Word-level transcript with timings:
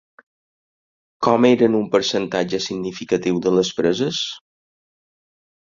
Com 1.27 1.45
eren 1.51 1.77
un 1.81 1.85
percentatge 1.97 2.63
significatiu 2.69 3.39
de 3.47 3.55
les 3.61 3.73
preses? 3.83 4.25